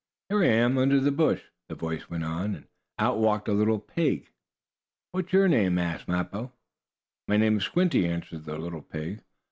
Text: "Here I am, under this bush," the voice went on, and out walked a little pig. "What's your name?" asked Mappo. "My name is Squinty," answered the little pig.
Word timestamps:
"Here 0.29 0.41
I 0.41 0.47
am, 0.47 0.79
under 0.79 0.99
this 0.99 1.13
bush," 1.13 1.43
the 1.69 1.75
voice 1.75 2.09
went 2.09 2.23
on, 2.23 2.55
and 2.55 2.67
out 2.97 3.19
walked 3.19 3.47
a 3.47 3.53
little 3.53 3.77
pig. 3.77 4.31
"What's 5.11 5.31
your 5.31 5.47
name?" 5.47 5.77
asked 5.77 6.07
Mappo. 6.07 6.53
"My 7.27 7.37
name 7.37 7.57
is 7.57 7.65
Squinty," 7.65 8.07
answered 8.07 8.45
the 8.45 8.57
little 8.57 8.81
pig. 8.81 9.21